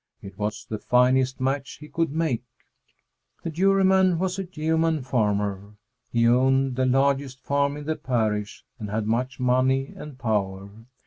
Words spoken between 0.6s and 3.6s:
the finest match he could make. The